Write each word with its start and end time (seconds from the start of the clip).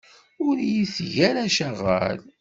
Ur 0.45 0.55
iyi-teg 0.67 1.13
ara 1.29 1.41
acaɣal. 1.47 2.19